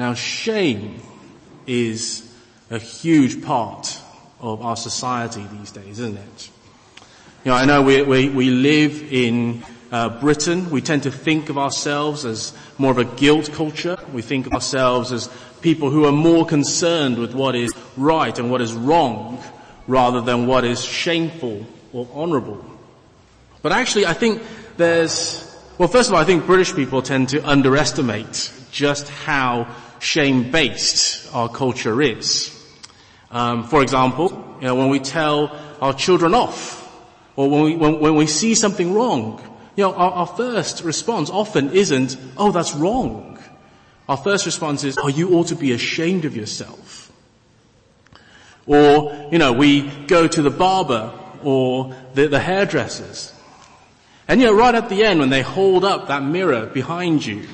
[0.00, 0.98] Now shame
[1.66, 2.26] is
[2.70, 4.00] a huge part
[4.40, 6.50] of our society these days, isn't it?
[7.44, 10.70] You know, I know we, we, we live in uh, Britain.
[10.70, 13.98] We tend to think of ourselves as more of a guilt culture.
[14.10, 15.28] We think of ourselves as
[15.60, 19.44] people who are more concerned with what is right and what is wrong
[19.86, 22.64] rather than what is shameful or honorable.
[23.60, 24.40] But actually I think
[24.78, 29.66] there's, well first of all I think British people tend to underestimate just how
[30.00, 32.56] shame-based our culture is.
[33.30, 36.78] Um, for example, you know, when we tell our children off,
[37.36, 39.40] or when we, when, when we see something wrong,
[39.76, 43.38] you know, our, our first response often isn't, oh, that's wrong.
[44.08, 47.12] Our first response is, oh, you ought to be ashamed of yourself.
[48.66, 51.12] Or, you know, we go to the barber
[51.42, 53.32] or the, the hairdressers.
[54.28, 57.48] And you know, right at the end when they hold up that mirror behind you,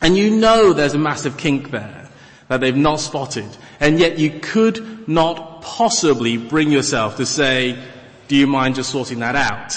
[0.00, 2.08] and you know there's a massive kink there
[2.48, 3.48] that they've not spotted,
[3.78, 7.80] and yet you could not possibly bring yourself to say,
[8.28, 9.76] do you mind just sorting that out?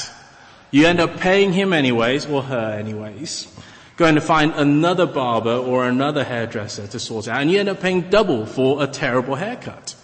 [0.71, 3.47] You end up paying him anyways, or her anyways,
[3.95, 7.79] going to find another barber or another hairdresser to sort out, and you end up
[7.79, 9.95] paying double for a terrible haircut.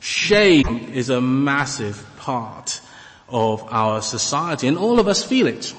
[0.00, 2.80] Shame is a massive part
[3.28, 5.74] of our society, and all of us feel it.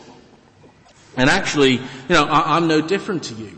[1.17, 3.57] And actually, you know, I, am no different to you.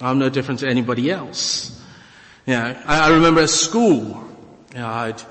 [0.00, 1.80] I'm no different to anybody else.
[2.46, 4.26] Yeah, I, I remember at school,
[4.72, 5.22] you know, I'd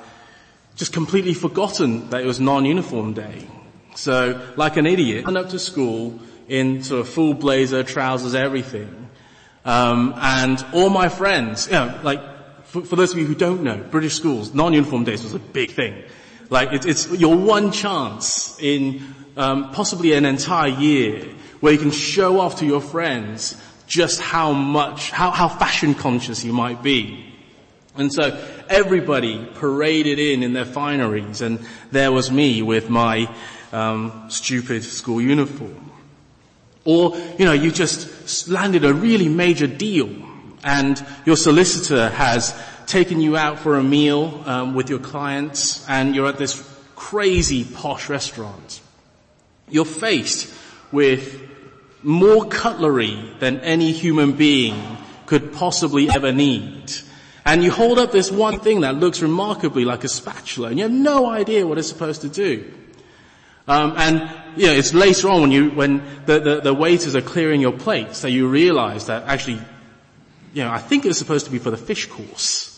[0.75, 3.47] just completely forgotten that it was non-uniform day.
[3.95, 8.35] So, like an idiot, I went up to school in sort of full blazer, trousers,
[8.35, 9.09] everything.
[9.65, 12.21] Um, and all my friends, you know, like,
[12.65, 15.71] for, for, those of you who don't know, British schools, non-uniform days was a big
[15.71, 16.03] thing.
[16.49, 19.01] Like, it, it's your one chance in
[19.37, 21.29] um, possibly an entire year
[21.59, 23.55] where you can show off to your friends
[23.87, 27.25] just how much, how, how fashion conscious you might be.
[27.95, 31.59] And so everybody paraded in in their fineries and
[31.91, 33.33] there was me with my
[33.73, 35.91] um, stupid school uniform.
[36.85, 40.09] Or, you know, you just landed a really major deal
[40.63, 42.57] and your solicitor has
[42.87, 47.63] taken you out for a meal um, with your clients and you're at this crazy
[47.65, 48.81] posh restaurant.
[49.71, 50.53] You're faced
[50.91, 51.41] with
[52.03, 56.91] more cutlery than any human being could possibly ever need.
[57.45, 60.83] And you hold up this one thing that looks remarkably like a spatula and you
[60.83, 62.71] have no idea what it's supposed to do.
[63.67, 67.21] Um, and you know, it's later on when you when the, the, the waiters are
[67.21, 69.61] clearing your plates that you realise that actually,
[70.53, 72.70] you know, I think it was supposed to be for the fish course.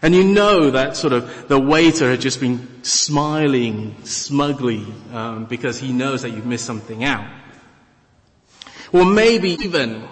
[0.00, 5.78] And you know that sort of the waiter had just been smiling smugly um, because
[5.78, 7.28] he knows that you've missed something out.
[8.92, 10.08] Or maybe even,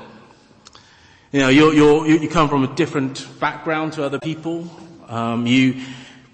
[1.33, 4.69] you know, you're, you're, you come from a different background to other people.
[5.09, 5.83] Um, you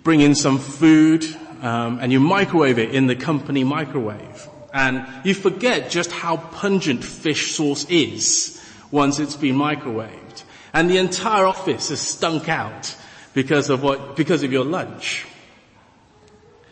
[0.02, 1.24] bring in some food
[1.62, 7.04] um, and you microwave it in the company microwave, and you forget just how pungent
[7.04, 8.60] fish sauce is
[8.90, 10.42] once it's been microwaved,
[10.72, 12.96] and the entire office is stunk out
[13.34, 15.26] because of what, because of your lunch.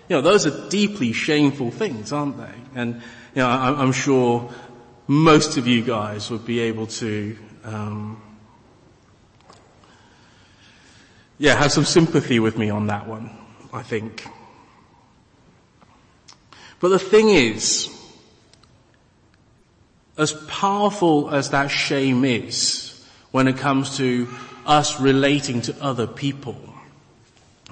[0.09, 2.53] You know, those are deeply shameful things, aren't they?
[2.75, 2.97] And,
[3.35, 4.53] you know, I'm sure
[5.07, 8.21] most of you guys would be able to, um,
[11.39, 13.31] yeah, have some sympathy with me on that one,
[13.73, 14.27] I think.
[16.81, 17.89] But the thing is,
[20.19, 24.29] as powerful as that shame is when it comes to
[24.67, 26.59] us relating to other people.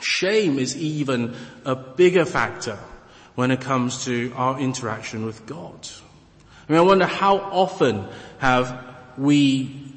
[0.01, 1.35] Shame is even
[1.65, 2.79] a bigger factor
[3.35, 5.89] when it comes to our interaction with God.
[6.69, 8.07] I mean, I wonder how often
[8.39, 8.85] have
[9.17, 9.93] we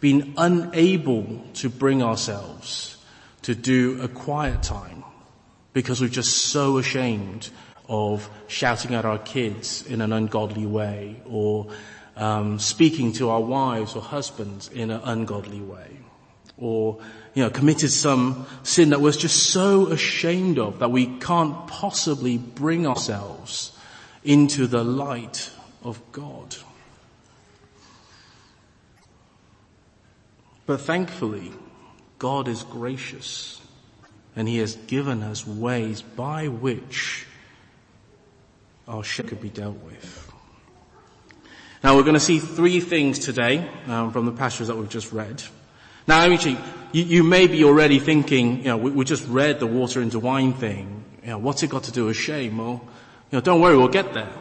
[0.00, 2.96] been unable to bring ourselves
[3.42, 5.04] to do a quiet time
[5.72, 7.50] because we're just so ashamed
[7.88, 11.68] of shouting at our kids in an ungodly way or
[12.16, 15.90] um, speaking to our wives or husbands in an ungodly way
[16.58, 16.98] or,
[17.34, 22.38] you know, committed some sin that was just so ashamed of that we can't possibly
[22.38, 23.72] bring ourselves
[24.24, 25.50] into the light
[25.82, 26.56] of God.
[30.66, 31.52] But thankfully,
[32.18, 33.60] God is gracious
[34.34, 37.26] and He has given us ways by which
[38.88, 40.32] our shame could be dealt with.
[41.84, 45.12] Now we're going to see three things today um, from the passages that we've just
[45.12, 45.42] read.
[46.06, 46.58] Now, actually,
[46.92, 50.18] you, you may be already thinking, you know, we, we, just read the water into
[50.18, 51.04] wine thing.
[51.22, 52.58] You know, what's it got to do with shame?
[52.58, 52.80] Well,
[53.30, 54.32] you know, don't worry, we'll get there.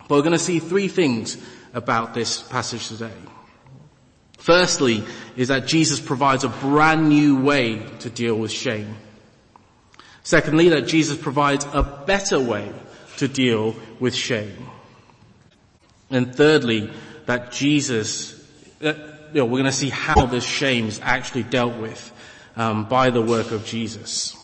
[0.00, 1.36] But we're going to see three things
[1.72, 3.12] about this passage today.
[4.38, 5.02] Firstly
[5.36, 8.96] is that Jesus provides a brand new way to deal with shame.
[10.22, 12.72] Secondly, that Jesus provides a better way
[13.16, 14.68] to deal with shame.
[16.10, 16.90] And thirdly,
[17.26, 18.34] that Jesus,
[19.36, 22.10] you know, we're going to see how this shame is actually dealt with
[22.56, 24.34] um, by the work of Jesus.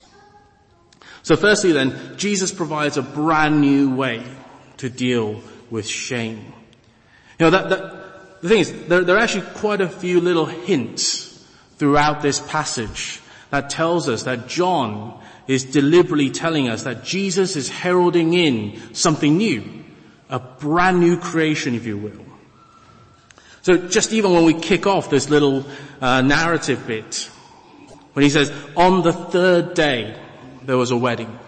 [1.23, 4.23] So firstly then, Jesus provides a brand new way
[4.77, 5.41] to deal
[5.71, 6.53] with shame.
[7.39, 10.45] You know, that, that the thing is, there, there are actually quite a few little
[10.45, 11.43] hints
[11.79, 17.71] throughout this passage that tells us that John is deliberately telling us that Jesus is
[17.71, 19.87] heralding in something new,
[20.29, 22.32] a brand new creation, if you will.
[23.63, 25.65] So just even when we kick off this little
[26.01, 27.31] uh, narrative bit,
[28.13, 30.21] when he says, on the third day,
[30.63, 31.39] there was a wedding.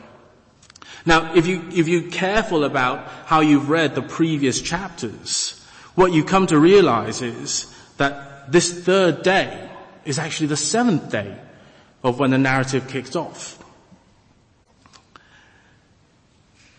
[1.04, 5.60] Now, if you, if you're careful about how you've read the previous chapters,
[5.94, 9.70] what you come to realize is that this third day
[10.04, 11.36] is actually the seventh day
[12.02, 13.62] of when the narrative kicks off.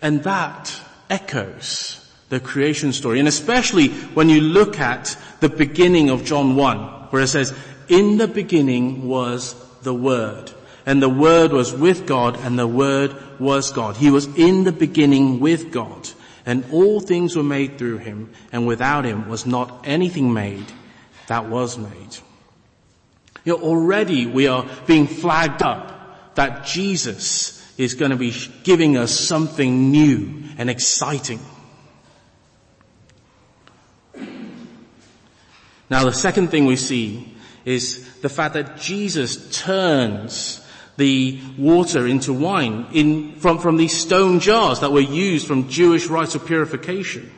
[0.02, 0.80] And that
[1.10, 3.20] echoes the creation story.
[3.20, 6.78] And especially when you look at the beginning of John 1,
[7.10, 7.54] where it says,
[7.88, 10.52] in the beginning was the Word.
[10.86, 13.98] And the Word was with God and the Word was God.
[13.98, 16.10] He was in the beginning with God.
[16.46, 20.66] And all things were made through him and without him was not anything made
[21.28, 22.18] that was made.
[23.44, 28.34] You know, already we are being flagged up that Jesus is going to be
[28.64, 31.40] giving us something new and exciting.
[35.90, 40.62] Now the second thing we see is the fact that Jesus turns
[40.98, 46.08] the water into wine in, from, from these stone jars that were used from Jewish
[46.08, 47.32] rites of purification.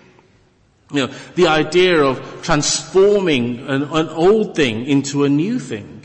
[0.91, 6.03] You know, the idea of transforming an, an old thing into a new thing.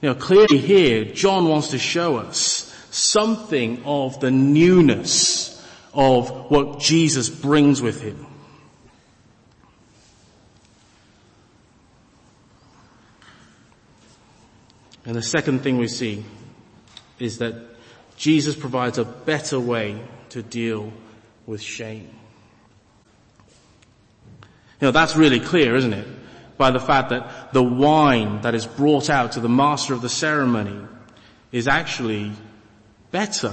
[0.00, 6.80] You know, clearly here, John wants to show us something of the newness of what
[6.80, 8.26] Jesus brings with him.
[15.10, 16.24] And the second thing we see
[17.18, 17.52] is that
[18.16, 20.92] Jesus provides a better way to deal
[21.46, 22.08] with shame.
[24.80, 26.06] You know, that's really clear, isn't it?
[26.56, 30.08] By the fact that the wine that is brought out to the master of the
[30.08, 30.80] ceremony
[31.50, 32.30] is actually
[33.10, 33.52] better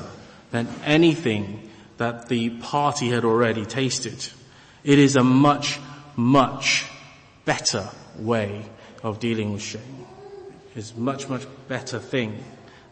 [0.51, 4.27] than anything that the party had already tasted.
[4.83, 5.79] It is a much,
[6.15, 6.85] much
[7.45, 7.89] better
[8.19, 8.63] way
[9.01, 10.06] of dealing with shame
[10.77, 12.43] is much, much better thing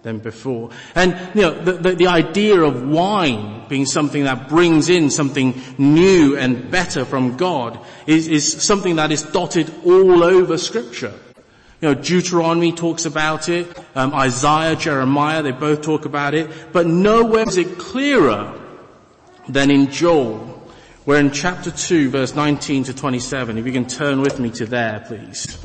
[0.01, 0.69] than before.
[0.93, 5.59] And, you know, the, the, the, idea of wine being something that brings in something
[5.77, 11.13] new and better from God is, is something that is dotted all over scripture.
[11.81, 16.87] You know, Deuteronomy talks about it, um, Isaiah, Jeremiah, they both talk about it, but
[16.87, 18.59] nowhere is it clearer
[19.49, 20.37] than in Joel,
[21.05, 24.65] where in chapter 2 verse 19 to 27, if you can turn with me to
[24.65, 25.63] there please.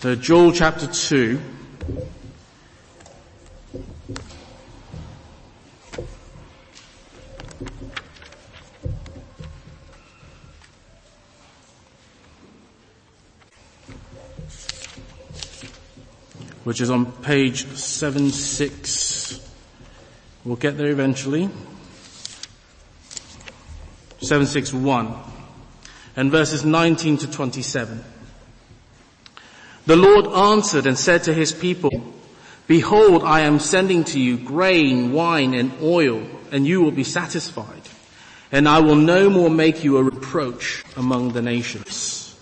[0.00, 1.40] So Joel chapter 2.
[16.62, 19.40] which is on page 76.
[20.44, 21.48] We'll get there eventually.
[24.20, 25.14] 761
[26.14, 28.04] and verses 19 to 27.
[29.88, 32.12] The Lord answered and said to his people,
[32.66, 37.88] Behold, I am sending to you grain, wine, and oil, and you will be satisfied.
[38.52, 42.36] And I will no more make you a reproach among the nations.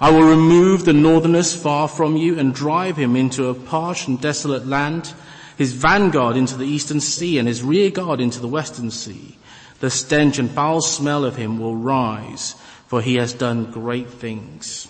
[0.00, 4.20] I will remove the northerners far from you and drive him into a parched and
[4.20, 5.14] desolate land,
[5.56, 9.38] his vanguard into the eastern sea and his rear guard into the western sea.
[9.78, 12.56] The stench and foul smell of him will rise,
[12.88, 14.89] for he has done great things.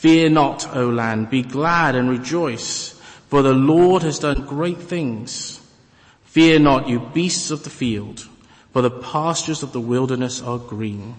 [0.00, 5.60] Fear not, O land, be glad and rejoice, for the Lord has done great things.
[6.24, 8.26] Fear not, you beasts of the field,
[8.72, 11.16] for the pastures of the wilderness are green.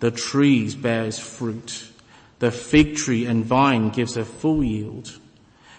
[0.00, 1.90] The trees bears fruit.
[2.38, 5.20] The fig tree and vine gives their full yield.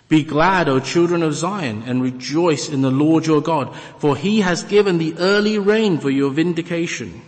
[0.07, 4.41] Be glad, O children of Zion, and rejoice in the Lord your God, for he
[4.41, 7.19] has given the early rain for your vindication.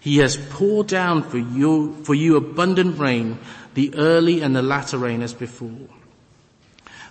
[0.00, 3.38] He has poured down for you, for you abundant rain,
[3.74, 5.88] the early and the latter rain as before.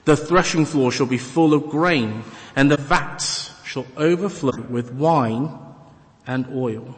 [0.05, 2.24] The threshing floor shall be full of grain,
[2.55, 5.50] and the vats shall overflow with wine
[6.27, 6.96] and oil.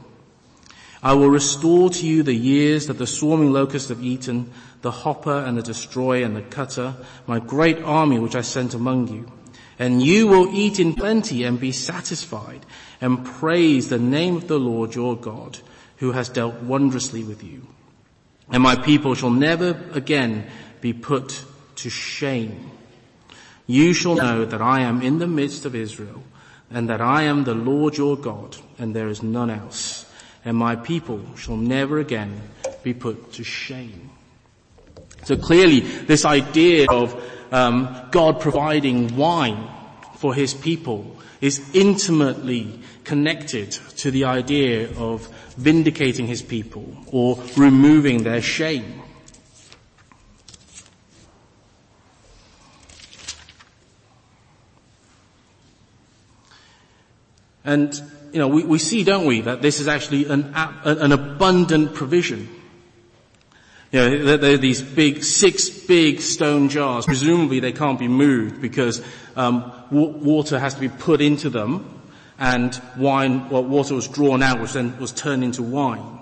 [1.04, 5.38] I will restore to you the years that the swarming locusts have eaten, the hopper
[5.38, 6.96] and the destroyer and the cutter,
[7.28, 9.32] my great army which I sent among you.
[9.78, 12.66] And you will eat in plenty and be satisfied
[13.02, 15.60] and praise the name of the Lord your God
[15.98, 17.68] who has dealt wondrously with you.
[18.52, 20.48] And my people shall never again
[20.82, 21.44] be put
[21.78, 22.72] to shame.
[23.68, 26.24] You shall know that I am in the midst of Israel
[26.70, 30.06] and that I am the Lord your God and there is none else
[30.46, 32.40] and my people shall never again
[32.84, 34.12] be put to shame.
[35.24, 37.20] So clearly, this idea of
[37.52, 39.68] um, God providing wine
[40.18, 48.24] for His people is intimately connected to the idea of vindicating His people or removing
[48.24, 49.02] their shame.
[57.64, 58.00] And
[58.32, 62.50] you know, we, we see, don't we, that this is actually an, an abundant provision.
[63.92, 67.06] You know, there are these big, six big stone jars.
[67.06, 69.02] Presumably they can't be moved because
[69.38, 71.95] um, water has to be put into them
[72.38, 76.20] and wine, well, water was drawn out which then was turned into wine.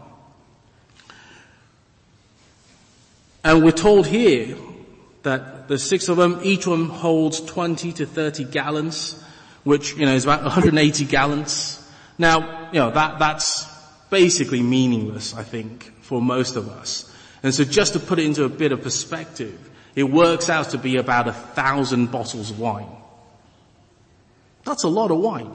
[3.44, 4.56] And we're told here
[5.24, 9.22] that the six of them, each one holds 20 to 30 gallons,
[9.64, 11.80] which, you know, is about 180 gallons.
[12.18, 13.66] Now, you know, that, that's
[14.10, 17.10] basically meaningless, I think, for most of us.
[17.42, 20.78] And so just to put it into a bit of perspective, it works out to
[20.78, 22.88] be about a thousand bottles of wine.
[24.64, 25.52] That's a lot of wine.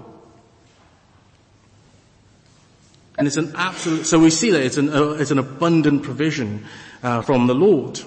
[3.18, 6.64] And it's an absolute, so we see that it's an, uh, it's an abundant provision
[7.02, 8.00] uh, from the Lord.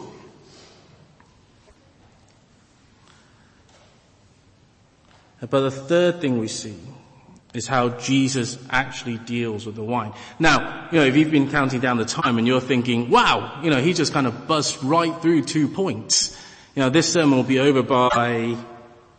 [5.42, 6.78] But the third thing we see
[7.54, 10.14] is how Jesus actually deals with the wine.
[10.40, 13.70] Now, you know, if you've been counting down the time and you're thinking, wow, you
[13.70, 16.38] know, he just kind of buzzed right through two points.
[16.76, 18.56] You know, this sermon will be over by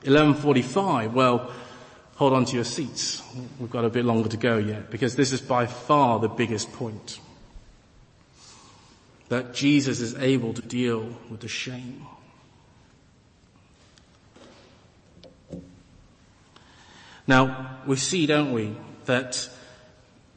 [0.04, 1.12] 11.45.
[1.12, 1.50] Well,
[2.22, 3.20] hold on to your seats.
[3.58, 6.72] We've got a bit longer to go yet because this is by far the biggest
[6.72, 7.18] point.
[9.28, 12.06] That Jesus is able to deal with the shame.
[17.26, 18.76] Now, we see, don't we,
[19.06, 19.48] that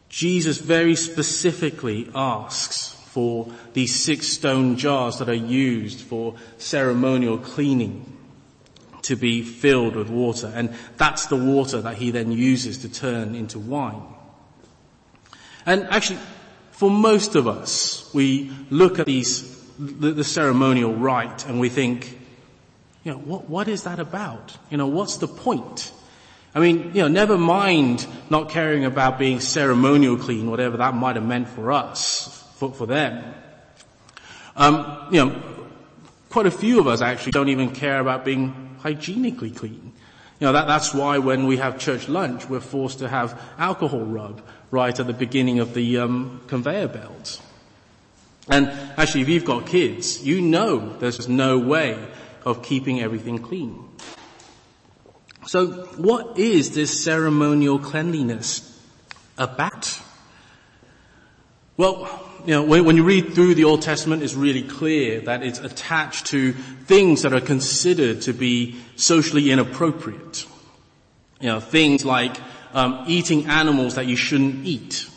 [0.10, 8.15] Jesus very specifically asks for these six stone jars that are used for ceremonial cleaning
[9.06, 10.52] to be filled with water.
[10.54, 14.02] And that's the water that he then uses to turn into wine.
[15.66, 16.20] And actually,
[16.72, 22.20] for most of us, we look at these, the, the ceremonial rite and we think,
[23.04, 24.58] you know, what, what is that about?
[24.72, 25.92] You know, what's the point?
[26.56, 31.16] I mean, you know, never mind not caring about being ceremonial clean, whatever that might
[31.16, 33.36] have meant for us, for, for them.
[34.56, 35.42] Um, you know,
[36.30, 39.92] quite a few of us actually don't even care about being hygienically clean.
[40.40, 44.02] You know, that, that's why when we have church lunch, we're forced to have alcohol
[44.02, 47.42] rub right at the beginning of the um, conveyor belt.
[48.48, 51.98] And actually, if you've got kids, you know there's just no way
[52.46, 53.84] of keeping everything clean.
[55.48, 58.72] So what is this ceremonial cleanliness
[59.36, 60.00] about?
[61.76, 65.42] Well, you know, when, when, you read through the Old Testament, it's really clear that
[65.42, 70.46] it's attached to things that are considered to be socially inappropriate.
[71.42, 72.38] You know, things like
[72.74, 75.10] um, eating animals that you shouldn't eat.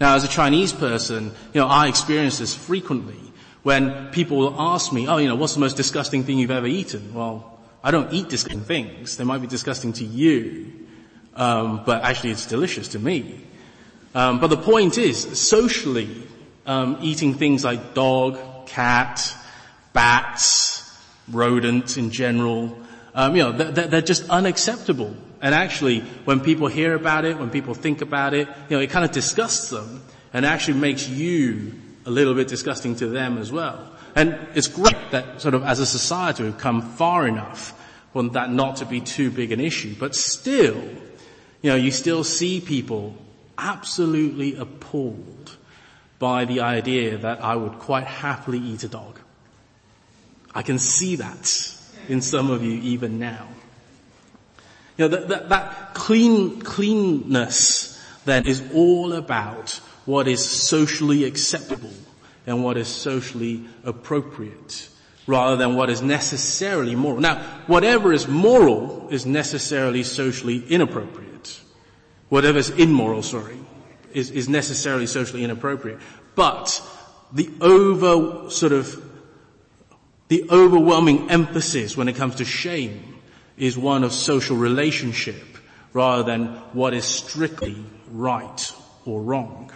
[0.00, 3.20] Now, as a Chinese person, you know, I experience this frequently
[3.62, 6.66] when people will ask me, "Oh, you know, what's the most disgusting thing you've ever
[6.66, 9.16] eaten?" Well, I don't eat disgusting things.
[9.16, 10.72] They might be disgusting to you,
[11.34, 13.40] um, but actually it's delicious to me.
[14.14, 16.25] Um, but the point is, socially,
[16.66, 19.34] um, eating things like dog, cat,
[19.92, 20.82] bats,
[21.30, 22.78] rodents in general,
[23.14, 25.16] um, you know, they're, they're just unacceptable.
[25.40, 28.90] And actually, when people hear about it, when people think about it, you know, it
[28.90, 31.72] kind of disgusts them and actually makes you
[32.04, 33.92] a little bit disgusting to them as well.
[34.14, 37.72] And it's great that sort of as a society we've come far enough
[38.12, 39.94] for that not to be too big an issue.
[39.98, 40.82] But still,
[41.62, 43.14] you know, you still see people
[43.58, 45.35] absolutely appalled
[46.18, 49.18] by the idea that I would quite happily eat a dog.
[50.54, 51.74] I can see that
[52.08, 53.48] in some of you even now.
[54.96, 59.72] You know, that, that, that clean, cleanness then is all about
[60.06, 61.92] what is socially acceptable
[62.46, 64.88] and what is socially appropriate
[65.26, 67.20] rather than what is necessarily moral.
[67.20, 71.60] Now, whatever is moral is necessarily socially inappropriate.
[72.28, 73.58] Whatever is immoral, sorry,
[74.16, 75.98] is, is necessarily socially inappropriate.
[76.34, 76.82] But
[77.32, 79.04] the over sort of,
[80.28, 83.18] the overwhelming emphasis when it comes to shame
[83.58, 85.44] is one of social relationship
[85.92, 87.76] rather than what is strictly
[88.10, 88.72] right
[89.04, 89.70] or wrong.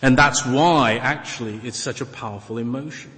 [0.00, 3.12] And that's why actually it's such a powerful emotion.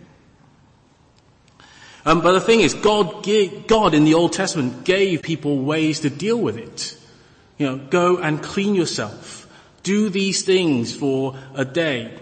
[2.04, 6.00] Um, but the thing is, God, gave, God in the Old Testament gave people ways
[6.00, 6.96] to deal with it.
[7.58, 9.47] You know, go and clean yourself.
[9.88, 12.12] Do these things for a day.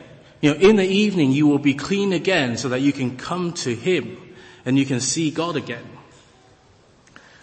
[0.41, 3.55] You know, in the evening you will be clean again so that you can come
[3.55, 4.17] to Him
[4.65, 5.85] and you can see God again.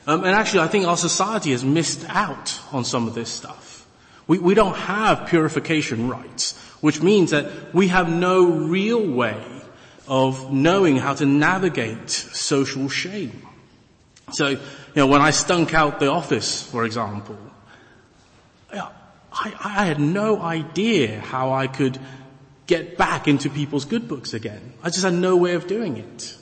[0.08, 3.86] Um, and actually I think our society has missed out on some of this stuff.
[4.26, 9.44] We, we don't have purification rites, which means that we have no real way
[10.08, 13.46] of knowing how to navigate social shame.
[14.32, 14.60] So, you
[14.96, 17.38] know, when I stunk out the office, for example,
[19.34, 22.00] I, I had no idea how I could
[22.68, 24.74] get back into people's good books again.
[24.84, 26.38] I just had no way of doing it.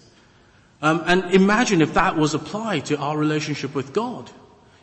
[0.82, 4.30] Um, and imagine if that was applied to our relationship with God.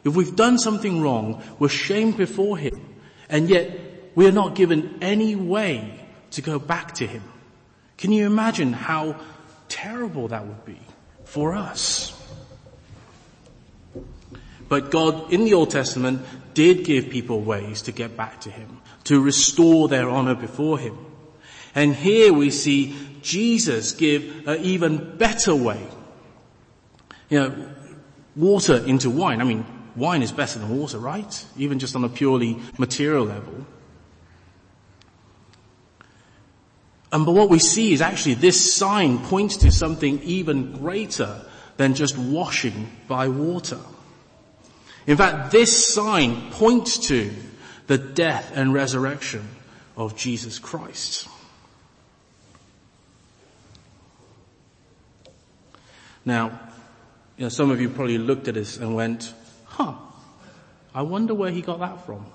[0.05, 2.81] If we've done something wrong, we're shamed before Him,
[3.29, 3.79] and yet
[4.15, 6.01] we are not given any way
[6.33, 7.23] to go back to Him.
[7.99, 9.17] Can you imagine how
[9.69, 10.81] terrible that would be
[11.25, 12.18] for us?
[14.69, 16.23] But God in the Old Testament
[16.55, 20.97] did give people ways to get back to Him, to restore their honor before Him.
[21.75, 25.87] And here we see Jesus give an even better way.
[27.31, 27.75] You know,
[28.37, 29.41] water into wine.
[29.41, 29.65] I mean,
[29.97, 31.47] wine is better than water, right?
[31.57, 33.67] Even just on a purely material level.
[37.11, 41.43] And but what we see is actually this sign points to something even greater
[41.79, 43.79] than just washing by water.
[45.09, 47.35] In fact, this sign points to
[47.87, 49.49] the death and resurrection
[49.97, 51.27] of Jesus Christ.
[56.27, 56.61] Now,
[57.39, 59.33] you know, some of you probably looked at this and went,
[59.65, 59.95] huh,
[60.95, 62.27] I wonder where he got that from.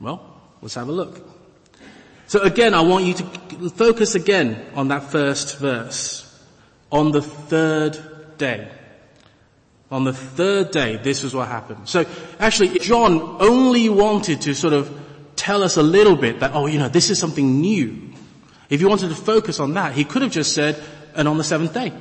[0.00, 1.20] Well, let's have a look.
[2.28, 6.20] So again, I want you to focus again on that first verse.
[6.92, 8.70] On the third day.
[9.94, 11.88] On the third day, this was what happened.
[11.88, 12.04] So
[12.40, 14.90] actually, John only wanted to sort of
[15.36, 18.10] tell us a little bit that, oh, you know, this is something new.
[18.68, 20.82] If he wanted to focus on that, he could have just said,
[21.14, 21.92] and on the seventh day.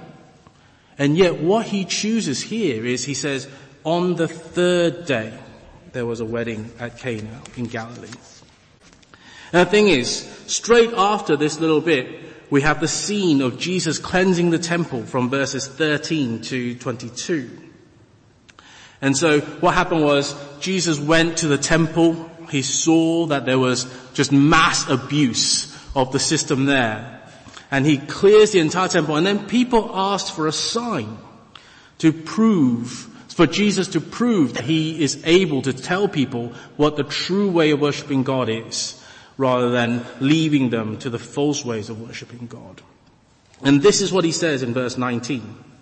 [0.98, 3.48] And yet what he chooses here is he says,
[3.84, 5.38] on the third day,
[5.92, 8.10] there was a wedding at Cana in Galilee.
[9.52, 12.08] And the thing is, straight after this little bit,
[12.50, 17.63] we have the scene of Jesus cleansing the temple from verses 13 to 22.
[19.04, 22.32] And so what happened was Jesus went to the temple.
[22.50, 27.22] He saw that there was just mass abuse of the system there
[27.70, 31.18] and he clears the entire temple and then people asked for a sign
[31.98, 32.90] to prove,
[33.28, 37.72] for Jesus to prove that he is able to tell people what the true way
[37.72, 39.04] of worshipping God is
[39.38, 42.82] rather than leaving them to the false ways of worshipping God.
[43.64, 45.73] And this is what he says in verse 19.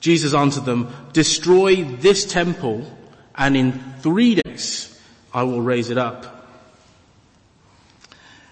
[0.00, 2.86] Jesus answered them, destroy this temple
[3.34, 5.00] and in three days
[5.32, 6.48] I will raise it up.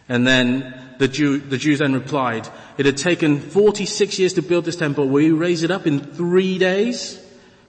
[0.09, 4.65] And then the, Jew, the Jews then replied, it had taken 46 years to build
[4.65, 5.09] this temple.
[5.09, 7.25] Will you raise it up in three days?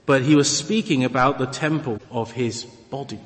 [0.06, 3.20] But he was speaking about the temple of his body.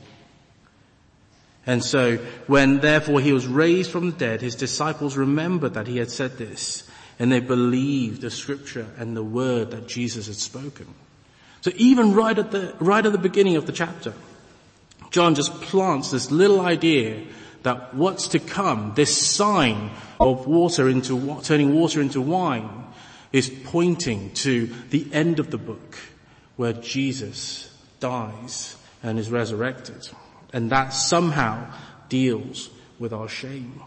[1.66, 5.96] And so when therefore he was raised from the dead, his disciples remembered that he
[5.96, 10.86] had said this and they believed the scripture and the word that Jesus had spoken.
[11.60, 14.12] So even right at the, right at the beginning of the chapter,
[15.10, 17.22] John just plants this little idea
[17.62, 22.84] that what's to come, this sign of water into, turning water into wine
[23.32, 25.96] is pointing to the end of the book
[26.56, 30.08] where Jesus dies and is resurrected.
[30.52, 31.72] And that somehow
[32.08, 33.82] deals with our shame.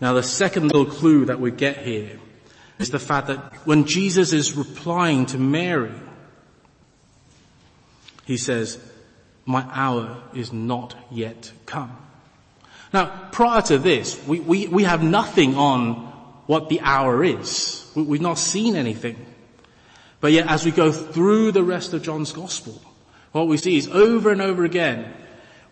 [0.00, 2.18] Now the second little clue that we get here
[2.78, 5.92] is the fact that when Jesus is replying to Mary,
[8.24, 8.78] he says,
[9.44, 11.96] my hour is not yet come.
[12.92, 15.94] Now, prior to this, we, we, we have nothing on
[16.46, 17.90] what the hour is.
[17.94, 19.24] We, we've not seen anything.
[20.20, 22.80] But yet as we go through the rest of John's gospel,
[23.32, 25.14] what we see is over and over again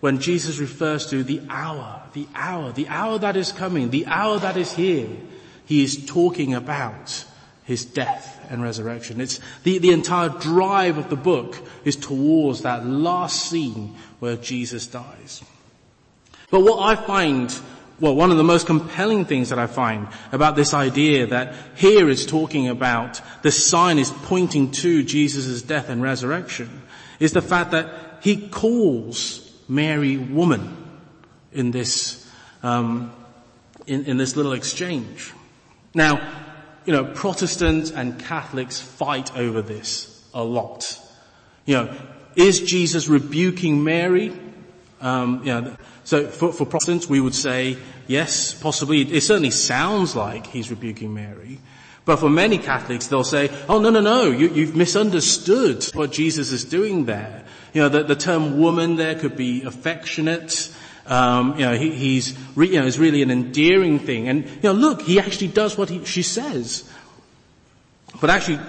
[0.01, 4.39] when Jesus refers to the hour, the hour, the hour that is coming, the hour
[4.39, 5.09] that is here,
[5.65, 7.25] he is talking about
[7.65, 9.21] his death and resurrection.
[9.21, 14.87] It's the, the entire drive of the book is towards that last scene where Jesus
[14.87, 15.43] dies.
[16.51, 17.53] But what I find,
[17.99, 22.09] well, one of the most compelling things that I find about this idea that here
[22.09, 26.83] is talking about the sign is pointing to Jesus' death and resurrection
[27.19, 30.77] is the fact that he calls Mary woman
[31.53, 32.29] in this,
[32.63, 33.13] um,
[33.87, 35.33] in, in this little exchange.
[35.95, 36.45] Now,
[36.85, 41.01] you know, Protestants and Catholics fight over this a lot.
[41.65, 41.97] You know,
[42.37, 44.33] is Jesus rebuking Mary?
[45.01, 47.77] Um, you know, so for, for Protestants, we would say
[48.07, 49.01] yes, possibly.
[49.01, 51.59] It certainly sounds like he's rebuking Mary.
[52.07, 54.31] But for many Catholics, they'll say, "Oh no, no, no!
[54.31, 57.45] You, you've misunderstood what Jesus is doing there.
[57.75, 60.73] You know, the, the term woman there could be affectionate.
[61.07, 64.29] Um, you know, he, he's re, you know, it's really an endearing thing.
[64.29, 66.89] And you know, look, he actually does what he, she says.
[68.21, 68.61] But actually,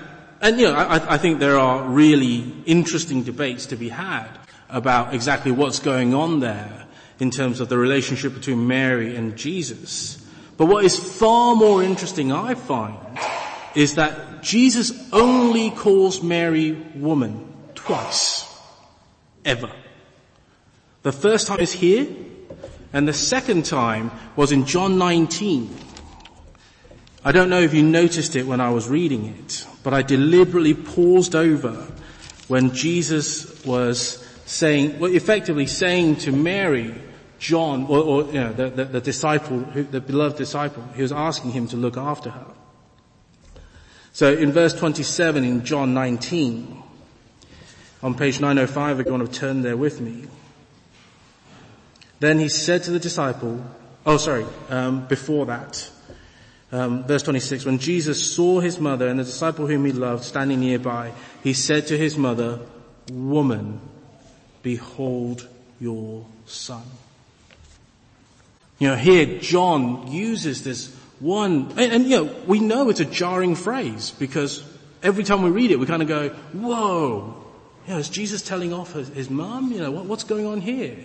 [0.42, 4.30] and you know, I, I think there are really interesting debates to be had
[4.68, 6.88] about exactly what's going on there
[7.20, 10.27] in terms of the relationship between Mary and Jesus.
[10.58, 12.98] But what is far more interesting, I find,
[13.76, 18.44] is that Jesus only calls Mary woman twice.
[19.46, 19.72] Ever.
[21.04, 22.08] The first time is here,
[22.92, 25.74] and the second time was in John 19.
[27.24, 30.74] I don't know if you noticed it when I was reading it, but I deliberately
[30.74, 31.74] paused over
[32.48, 36.96] when Jesus was saying, well, effectively saying to Mary,
[37.40, 41.52] John, or, or you know, the, the, the disciple, the beloved disciple, he was asking
[41.52, 42.46] him to look after her.
[44.14, 46.84] So in verse 27 in John 19,
[48.02, 50.26] on page 905, if you want to turn there with me.
[52.20, 53.64] Then he said to the disciple,
[54.06, 55.90] oh sorry, um, before that,
[56.72, 60.60] um, verse 26, when Jesus saw his mother and the disciple whom he loved standing
[60.60, 62.60] nearby, he said to his mother,
[63.12, 63.80] woman,
[64.64, 65.48] behold
[65.80, 66.84] your son.
[68.80, 73.06] You know, here John uses this one, and, and, you know, we know it's a
[73.06, 74.64] jarring phrase because
[75.02, 77.44] every time we read it, we kind of go, whoa,
[77.88, 79.72] you know, is Jesus telling off his, his mom?
[79.72, 80.96] You know, what, what's going on here?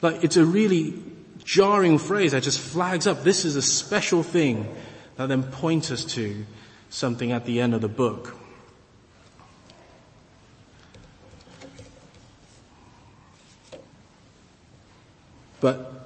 [0.00, 1.02] Like, it's a really
[1.44, 4.74] jarring phrase that just flags up this is a special thing
[5.16, 6.46] that then points us to
[6.88, 8.36] something at the end of the book.
[15.60, 15.99] But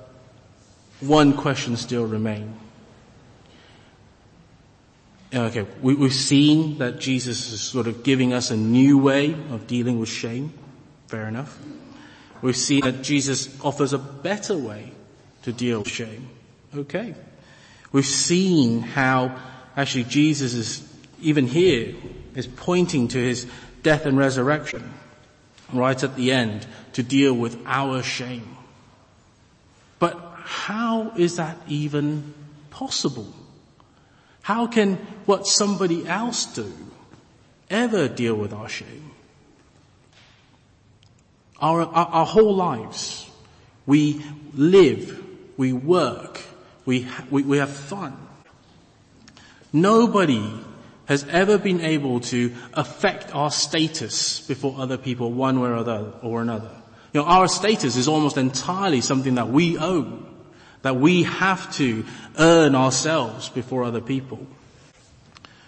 [1.00, 2.56] one question still remains.
[5.34, 9.32] Uh, okay, we, have seen that Jesus is sort of giving us a new way
[9.32, 10.52] of dealing with shame.
[11.08, 11.58] Fair enough.
[12.40, 14.92] We've seen that Jesus offers a better way
[15.42, 16.28] to deal with shame.
[16.76, 17.14] Okay.
[17.90, 19.36] We've seen how
[19.76, 21.94] actually Jesus is, even here,
[22.36, 23.46] is pointing to his
[23.82, 24.92] death and resurrection
[25.72, 28.56] right at the end to deal with our shame.
[30.04, 32.34] But how is that even
[32.68, 33.32] possible?
[34.42, 36.70] How can what somebody else do
[37.70, 39.12] ever deal with our shame?
[41.58, 43.30] Our, our, our whole lives,
[43.86, 45.24] we live,
[45.56, 46.42] we work,
[46.84, 48.14] we, we, we have fun.
[49.72, 50.52] Nobody
[51.06, 56.12] has ever been able to affect our status before other people one way or another.
[56.20, 56.72] Or another.
[57.14, 60.34] You know, our status is almost entirely something that we own
[60.84, 62.04] that we have to
[62.38, 64.38] earn ourselves before other people.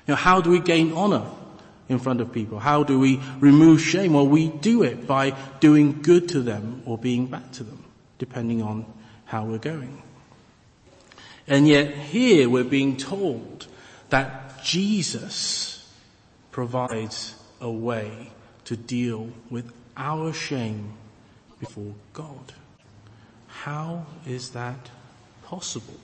[0.07, 1.25] You know, how do we gain honor
[1.89, 2.59] in front of people?
[2.59, 4.13] How do we remove shame?
[4.13, 7.83] Well, we do it by doing good to them or being bad to them,
[8.19, 8.85] depending on
[9.25, 10.03] how we're going.
[11.49, 13.69] And yet here we're being told
[14.11, 15.91] that Jesus
[16.51, 18.33] provides a way
[18.67, 20.93] to deal with our shame
[21.61, 22.53] before God.
[23.47, 24.91] How is that
[25.45, 26.01] possible?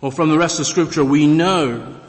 [0.00, 2.00] Well, from the rest of scripture, we know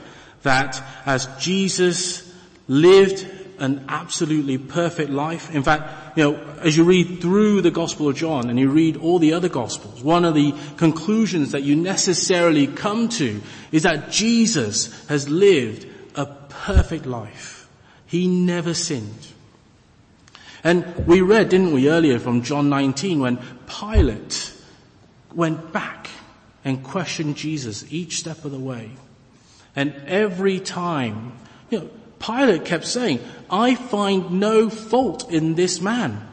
[0.43, 2.33] that as Jesus
[2.67, 3.27] lived
[3.59, 8.15] an absolutely perfect life, in fact, you know, as you read through the Gospel of
[8.15, 12.65] John and you read all the other Gospels, one of the conclusions that you necessarily
[12.65, 17.69] come to is that Jesus has lived a perfect life.
[18.07, 19.27] He never sinned.
[20.63, 24.53] And we read, didn't we, earlier from John 19 when Pilate
[25.33, 26.09] went back
[26.63, 28.91] and questioned Jesus each step of the way.
[29.75, 31.33] And every time,
[31.69, 33.19] you know, Pilate kept saying,
[33.49, 36.27] I find no fault in this man.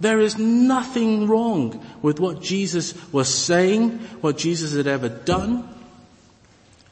[0.00, 5.68] There is nothing wrong with what Jesus was saying, what Jesus had ever done.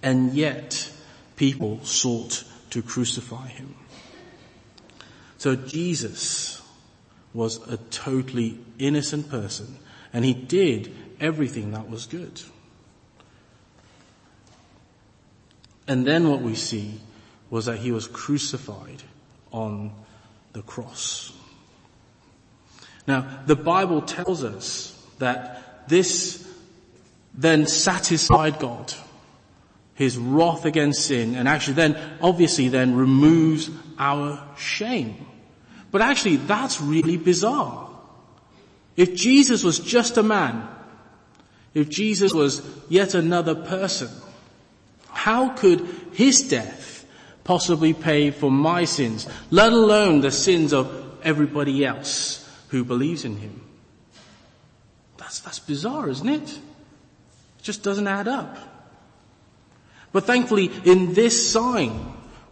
[0.03, 0.91] And yet,
[1.37, 3.75] people sought to crucify him.
[5.39, 6.62] So Jesus
[7.35, 9.79] was a totally innocent person
[10.13, 12.41] and he did everything that was good.
[15.87, 17.01] And then what we see
[17.51, 19.03] was that he was crucified
[19.53, 19.93] on
[20.53, 21.33] the cross.
[23.07, 26.47] Now, the Bible tells us that this
[27.35, 28.93] then satisfied God,
[29.95, 35.27] his wrath against sin, and actually then, obviously then removes our shame.
[35.93, 37.89] But actually, that's really bizarre.
[38.97, 40.67] If Jesus was just a man,
[41.75, 44.09] if Jesus was yet another person,
[45.09, 47.07] how could his death
[47.45, 53.37] possibly pay for my sins, let alone the sins of everybody else who believes in
[53.37, 53.61] him?
[55.19, 56.51] That's, that's bizarre, isn't it?
[56.51, 58.59] It just doesn't add up.
[60.13, 61.91] But thankfully, in this sign,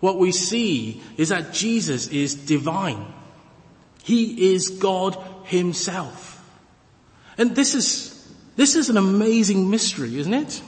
[0.01, 3.13] what we see is that Jesus is divine.
[4.03, 6.37] He is God himself.
[7.39, 10.63] And this is, this is an amazing mystery, isn't it?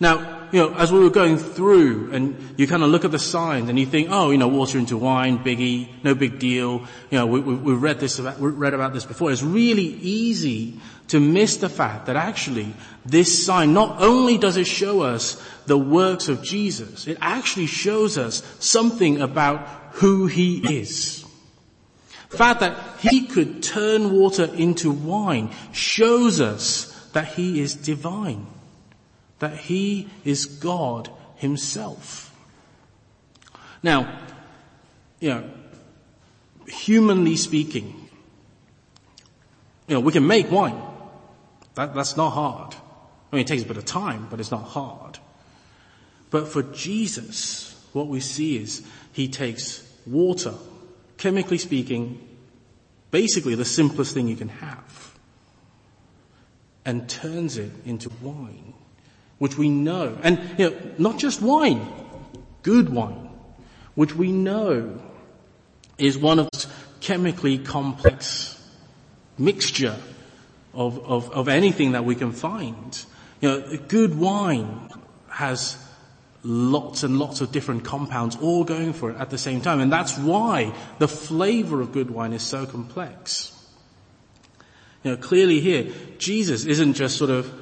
[0.00, 3.18] Now, you know, as we were going through and you kind of look at the
[3.20, 6.80] signs and you think, oh, you know, water into wine, biggie, no big deal.
[7.10, 9.30] You know, we, we, we read this about, we read about this before.
[9.30, 12.74] It's really easy to miss the fact that actually
[13.06, 18.18] this sign, not only does it show us the works of Jesus, it actually shows
[18.18, 21.24] us something about who he is.
[22.30, 28.46] The fact that he could turn water into wine shows us that he is divine.
[29.38, 32.34] That he is God himself.
[33.82, 34.20] Now,
[35.20, 35.50] you know,
[36.66, 38.08] humanly speaking,
[39.88, 40.80] you know, we can make wine.
[41.74, 42.74] That, that's not hard.
[43.30, 45.18] I mean, it takes a bit of time, but it's not hard.
[46.30, 50.54] But for Jesus, what we see is he takes water,
[51.18, 52.20] chemically speaking,
[53.10, 55.14] basically the simplest thing you can have,
[56.84, 58.74] and turns it into wine,
[59.38, 61.86] which we know, and you know, not just wine,
[62.62, 63.30] good wine,
[63.94, 65.00] which we know
[65.98, 66.66] is one of the
[67.00, 68.58] chemically complex
[69.38, 69.96] mixture
[70.72, 73.04] of, of, of anything that we can find.
[73.40, 74.88] You know, good wine
[75.28, 75.76] has
[76.44, 79.80] lots and lots of different compounds all going for it at the same time.
[79.80, 83.48] And that's why the flavor of good wine is so complex.
[85.04, 87.52] You know, clearly here, Jesus isn't just sort of,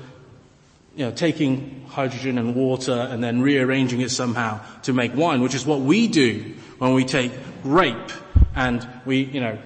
[0.94, 5.54] you know, taking hydrogen and water and then rearranging it somehow to make wine, which
[5.54, 8.10] is what we do when we take grape
[8.54, 9.58] and we, you know,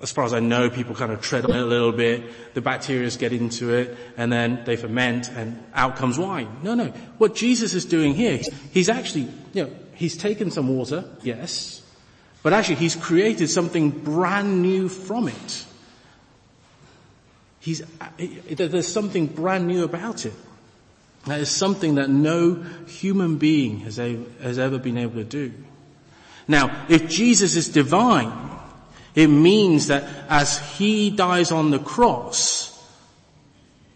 [0.00, 2.60] as far as I know, people kind of tread on it a little bit, the
[2.60, 6.48] bacteria get into it, and then they ferment, and out comes wine.
[6.62, 6.86] No, no.
[7.18, 8.40] What Jesus is doing here,
[8.72, 11.82] he's actually, you know, he's taken some water, yes,
[12.44, 15.64] but actually he's created something brand new from it.
[17.58, 17.82] He's,
[18.16, 20.34] there's something brand new about it.
[21.26, 22.54] That is something that no
[22.86, 25.52] human being has, has ever been able to do.
[26.46, 28.32] Now, if Jesus is divine,
[29.18, 32.66] it means that as He dies on the cross,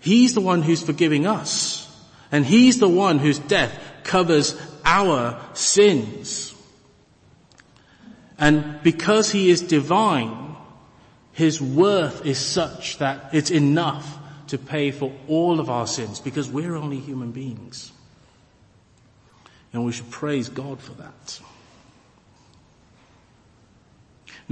[0.00, 1.88] He's the one who's forgiving us.
[2.32, 6.52] And He's the one whose death covers our sins.
[8.36, 10.56] And because He is divine,
[11.30, 16.50] His worth is such that it's enough to pay for all of our sins because
[16.50, 17.92] we're only human beings.
[19.72, 21.40] And we should praise God for that.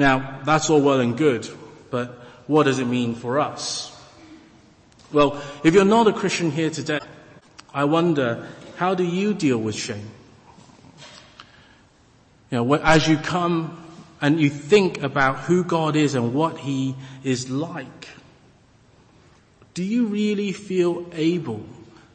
[0.00, 1.46] Now, that's all well and good,
[1.90, 2.08] but
[2.46, 3.94] what does it mean for us?
[5.12, 7.00] Well, if you're not a Christian here today,
[7.74, 10.10] I wonder, how do you deal with shame?
[12.50, 13.76] You know, as you come
[14.22, 18.08] and you think about who God is and what He is like,
[19.74, 21.62] do you really feel able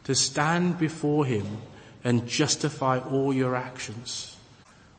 [0.05, 1.45] to stand before Him
[2.03, 4.35] and justify all your actions?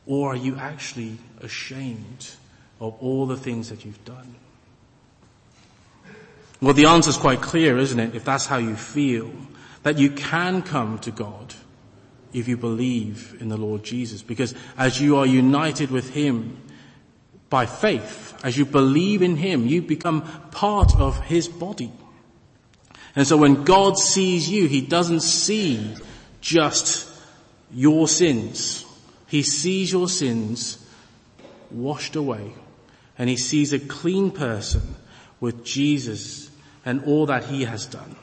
[0.05, 2.29] Or are you actually ashamed
[2.79, 4.35] of all the things that you've done?
[6.61, 8.15] Well, the answer is quite clear, isn't it?
[8.15, 9.31] If that's how you feel,
[9.83, 11.53] that you can come to God
[12.33, 14.21] if you believe in the Lord Jesus.
[14.23, 16.57] Because as you are united with Him
[17.49, 21.91] by faith, as you believe in Him, you become part of His body.
[23.15, 25.95] And so when God sees you, He doesn't see
[26.41, 27.07] just
[27.71, 28.83] your sins.
[29.27, 30.83] He sees your sins
[31.69, 32.53] washed away
[33.17, 34.95] and he sees a clean person
[35.39, 36.49] with Jesus
[36.85, 38.15] and all that he has done.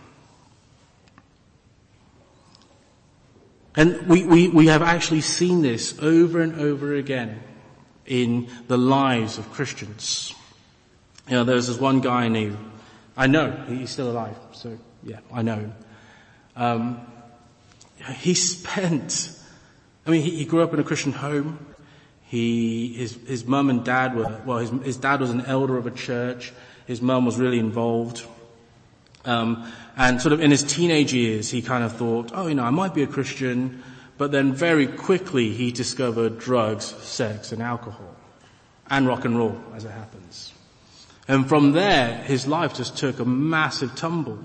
[3.77, 7.43] And we, we, we have actually seen this over and over again
[8.07, 10.33] in the lives of Christians.
[11.29, 12.57] You know, there's this one guy I.
[13.17, 15.75] I know he's still alive, so yeah, I know him.
[16.57, 17.07] Um,
[18.19, 19.37] he spent,
[20.07, 21.74] I mean, he, he, grew up in a Christian home.
[22.35, 25.87] He, his, his mum and dad were, well, his, his dad was an elder of
[25.87, 26.53] a church.
[26.85, 28.27] His mum was really involved.
[29.25, 32.65] Um, and sort of in his teenage years, he kind of thought, oh, you know,
[32.65, 33.85] I might be a Christian.
[34.19, 38.17] But then very quickly he discovered drugs, sex and alcohol.
[38.91, 40.53] And rock and roll, as it happens.
[41.29, 44.41] And from there, his life just took a massive tumble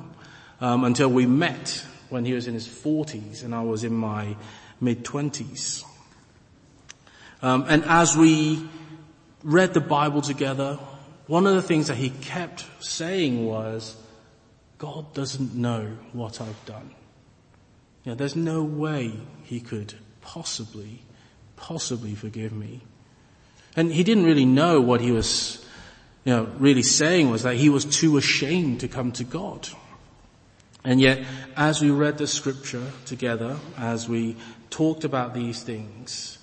[0.62, 4.36] um, until we met when he was in his 40s and I was in my
[4.80, 5.86] mid 20s.
[7.42, 8.68] Um, and as we
[9.44, 10.78] read the Bible together,
[11.28, 13.96] one of the things that he kept saying was,
[14.78, 16.92] God doesn't know what I've done.
[18.04, 21.04] You know, there's no way he could possibly,
[21.56, 22.82] possibly forgive me.
[23.76, 25.64] And he didn't really know what he was,
[26.26, 29.70] you know, really saying was that he was too ashamed to come to God.
[30.84, 31.24] And yet,
[31.56, 34.38] as we read the scripture together, as we
[34.70, 36.39] talked about these things,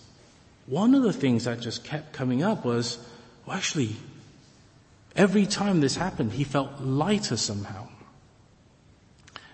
[0.67, 2.99] one of the things that just kept coming up was,
[3.45, 3.97] well actually,
[5.15, 7.89] every time this happened, he felt lighter somehow.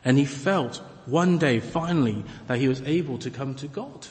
[0.04, 4.06] And he felt one day finally that he was able to come to God.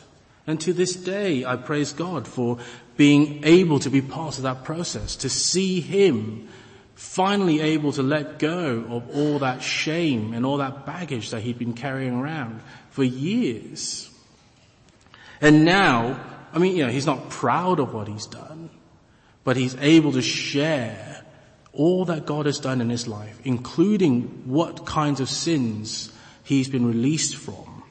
[0.47, 2.59] And to this day, I praise God for
[2.97, 6.49] being able to be part of that process, to see him
[6.95, 11.57] finally able to let go of all that shame and all that baggage that he'd
[11.57, 12.61] been carrying around
[12.91, 14.09] for years.
[15.41, 16.19] And now,
[16.53, 18.69] I mean, you know, he's not proud of what he's done,
[19.43, 21.25] but he's able to share
[21.73, 26.11] all that God has done in his life, including what kinds of sins
[26.43, 27.83] he's been released from.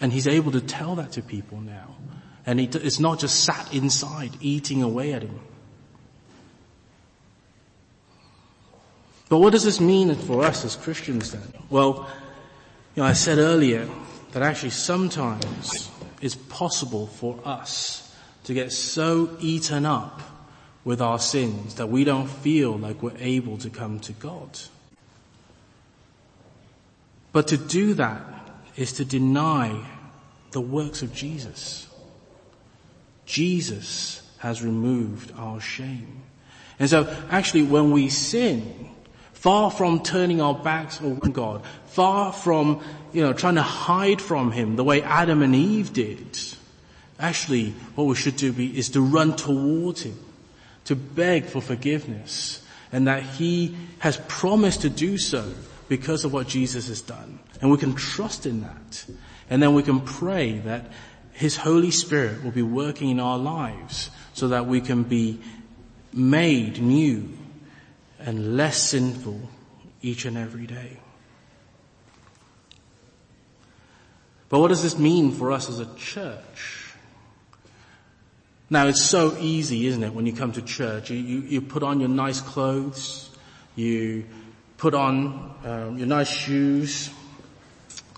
[0.00, 1.94] And he's able to tell that to people now.
[2.46, 5.40] And it's not just sat inside eating away at him.
[9.28, 11.54] But what does this mean for us as Christians then?
[11.70, 12.06] Well,
[12.94, 13.88] you know, I said earlier
[14.32, 20.20] that actually sometimes it's possible for us to get so eaten up
[20.84, 24.58] with our sins that we don't feel like we're able to come to God.
[27.32, 28.22] But to do that
[28.76, 29.84] is to deny
[30.52, 31.88] the works of Jesus.
[33.26, 36.22] Jesus has removed our shame.
[36.78, 38.90] And so actually when we sin,
[39.44, 44.50] far from turning our backs on God, far from, you know, trying to hide from
[44.50, 46.38] Him the way Adam and Eve did.
[47.18, 50.18] Actually, what we should do be, is to run towards Him,
[50.86, 55.52] to beg for forgiveness, and that He has promised to do so
[55.88, 57.38] because of what Jesus has done.
[57.60, 59.04] And we can trust in that.
[59.50, 60.86] And then we can pray that
[61.32, 65.38] His Holy Spirit will be working in our lives so that we can be
[66.14, 67.28] made new
[68.24, 69.40] and less sinful
[70.02, 70.98] each and every day.
[74.48, 76.92] But what does this mean for us as a church?
[78.70, 81.10] Now it's so easy, isn't it, when you come to church?
[81.10, 83.30] You, you, you put on your nice clothes,
[83.76, 84.24] you
[84.78, 87.10] put on um, your nice shoes,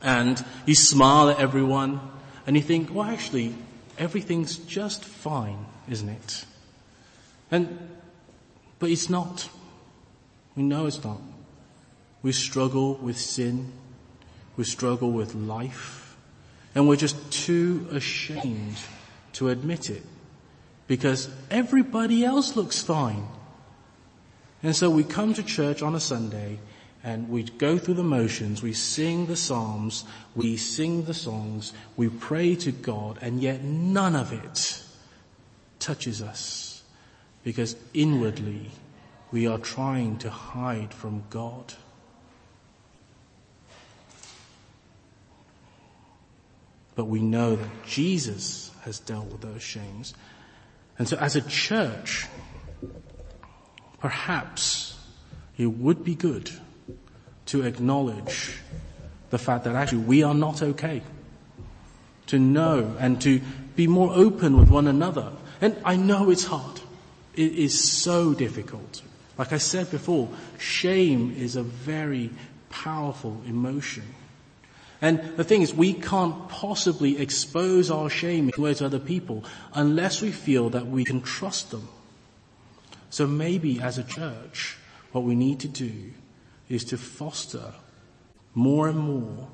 [0.03, 2.01] and you smile at everyone,
[2.47, 3.55] and you think, well actually,
[3.99, 6.45] everything's just fine, isn't it?
[7.51, 7.79] And,
[8.79, 9.49] but it's not.
[10.57, 11.21] We know it's not.
[12.23, 13.73] We struggle with sin.
[14.57, 16.17] We struggle with life.
[16.75, 18.79] And we're just too ashamed
[19.35, 20.03] to admit it.
[20.89, 23.27] Because everybody else looks fine.
[24.63, 26.59] And so we come to church on a Sunday
[27.05, 32.09] and we go through the motions, we sing the psalms, we sing the songs, we
[32.09, 34.83] pray to God, and yet none of it
[35.79, 36.83] touches us.
[37.45, 38.73] Because inwardly
[39.33, 41.75] we are trying to hide from God.
[46.95, 50.15] But we know that Jesus has dealt with those shames.
[50.99, 52.27] And so as a church,
[53.99, 54.99] perhaps
[55.59, 56.51] it would be good
[57.47, 58.59] to acknowledge
[59.31, 61.03] the fact that actually we are not okay.
[62.29, 63.41] To know and to
[63.77, 65.33] be more open with one another.
[65.61, 66.81] And I know it's hard.
[67.35, 69.03] It is so difficult.
[69.39, 70.29] Like I said before,
[70.59, 72.31] shame is a very
[72.71, 74.05] powerful emotion.
[75.03, 80.31] And the thing is, we can't possibly expose our shame to other people unless we
[80.31, 81.89] feel that we can trust them.
[83.11, 84.79] So maybe as a church,
[85.13, 86.13] what we need to do
[86.69, 87.75] is to foster
[88.55, 89.49] more and more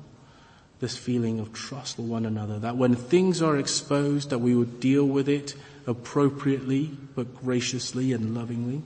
[0.79, 4.79] this feeling of trust for one another, that when things are exposed, that we would
[4.79, 5.55] deal with it
[5.87, 8.81] appropriately, but graciously and lovingly.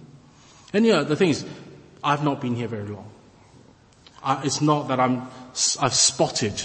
[0.78, 1.43] And yeah, the thing is,
[2.03, 3.09] I've not been here very long.
[4.21, 5.23] I, it's not that I'm,
[5.82, 6.61] I've spotted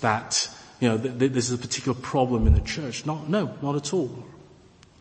[0.00, 0.48] that,
[0.80, 3.04] you know, th- th- this is a particular problem in the church.
[3.04, 4.24] Not, no, not at all.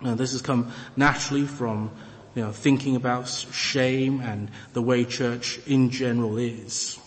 [0.03, 1.89] Uh, this has come naturally from,
[2.36, 6.99] you know, thinking about shame and the way church in general is.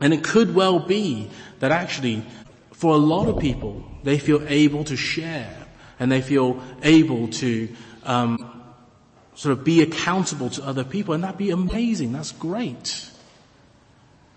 [0.00, 1.28] And it could well be
[1.58, 2.24] that actually,
[2.72, 5.54] for a lot of people, they feel able to share
[6.00, 7.68] and they feel able to
[8.04, 8.55] um,
[9.36, 12.12] sort of be accountable to other people, and that'd be amazing.
[12.12, 13.10] That's great.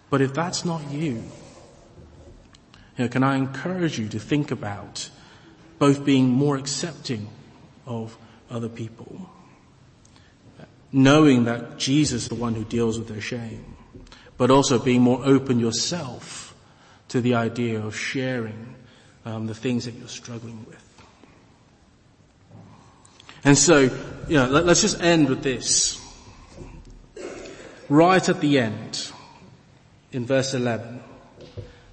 [0.10, 1.24] But if that's not you,
[2.97, 5.10] you know, can I encourage you to think about
[5.80, 7.30] both being more accepting
[7.86, 8.18] of
[8.52, 9.30] other people,
[10.91, 13.78] knowing that Jesus is the one who deals with their shame,
[14.38, 16.54] but also being more open yourself
[17.08, 18.76] to the idea of sharing
[19.26, 20.88] um, the things that you're struggling with.
[23.43, 23.79] And so,
[24.27, 25.99] you know, let, let's just end with this.
[27.87, 29.11] Right at the end,
[30.11, 31.01] in verse 11,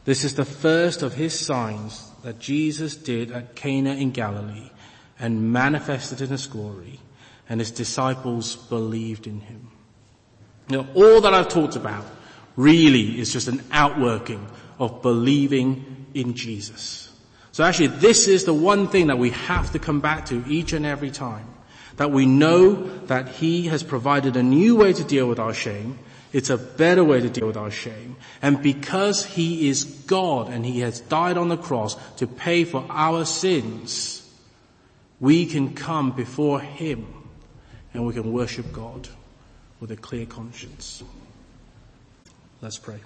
[0.05, 4.71] this is the first of his signs that Jesus did at Cana in Galilee
[5.19, 7.01] and manifested in his glory
[7.49, 9.71] and his disciples believed in him.
[10.69, 12.05] Now, all that I've talked about
[12.57, 14.47] really is just an outworking
[14.79, 17.06] of believing in Jesus.
[17.57, 20.75] So actually this is the one thing that we have to come back to each
[20.75, 21.47] and every time.
[21.97, 22.75] That we know
[23.07, 25.99] that He has provided a new way to deal with our shame.
[26.35, 28.17] It's a better way to deal with our shame.
[28.43, 32.85] And because He is God and He has died on the cross to pay for
[32.91, 34.31] our sins,
[35.19, 37.07] we can come before Him
[37.95, 39.09] and we can worship God
[39.81, 41.03] with a clear conscience.
[42.61, 43.01] Let's pray.